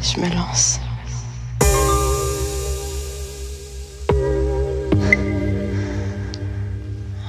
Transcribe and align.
Je 0.00 0.20
me 0.20 0.28
lance. 0.34 0.80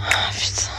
Ah, 0.01 0.29
putain. 0.31 0.78